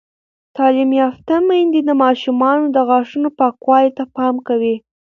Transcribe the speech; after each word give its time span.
تعلیم 0.57 0.91
یافته 1.01 1.33
میندې 1.47 1.81
د 1.85 1.89
ماشومانو 2.03 2.65
د 2.75 2.77
غاښونو 2.89 3.29
پاکوالي 3.39 3.89
ته 3.97 4.03
پام 4.15 4.35
کوي. 4.47 4.75